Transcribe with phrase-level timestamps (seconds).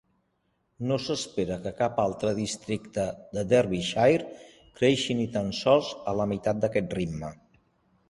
[0.91, 3.05] No s'espera que cap altre districte
[3.37, 4.35] de Derbyshire
[4.83, 7.37] creixi ni tan sols a la meitat d'aquest ritme.